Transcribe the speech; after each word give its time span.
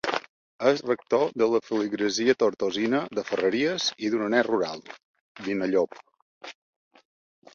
És 0.67 0.79
rector 0.85 1.25
de 1.41 1.47
la 1.55 1.59
feligresia 1.65 2.35
tortosina 2.43 3.01
de 3.19 3.25
Ferreries 3.27 3.85
i 4.07 4.11
d'un 4.13 4.25
annex 4.29 4.49
rural, 4.49 4.81
Vinallop. 5.49 6.01